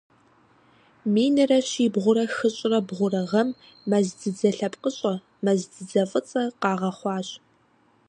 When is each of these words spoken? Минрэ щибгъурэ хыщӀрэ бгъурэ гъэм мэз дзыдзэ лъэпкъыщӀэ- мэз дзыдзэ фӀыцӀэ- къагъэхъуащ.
Минрэ 1.13 1.59
щибгъурэ 1.69 2.23
хыщӀрэ 2.35 2.79
бгъурэ 2.87 3.21
гъэм 3.29 3.49
мэз 3.89 4.07
дзыдзэ 4.17 4.49
лъэпкъыщӀэ- 4.57 5.13
мэз 5.43 5.59
дзыдзэ 5.69 6.03
фӀыцӀэ- 6.09 6.43
къагъэхъуащ. 6.61 7.27